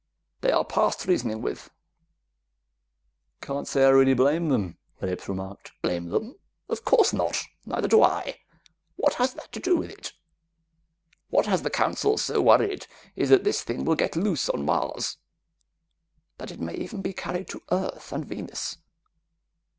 [0.39, 1.69] They are past reasoning with."
[3.39, 5.73] "Can't say I really blame them," Phillips remarked.
[5.83, 6.39] "Blame them?
[6.69, 7.43] Of course not!
[7.67, 8.39] Neither do I.
[8.95, 10.13] What has that to do with it?
[11.29, 15.17] What has the Council so worried is that this thing will get loose on Mars,
[16.39, 18.77] that it may even be carried to Earth and Venus.